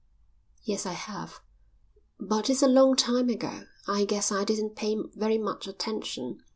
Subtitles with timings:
[0.63, 1.41] "Yes, I have.
[2.19, 3.65] But it's a long time ago.
[3.87, 6.41] I guess I didn't pay very much attention."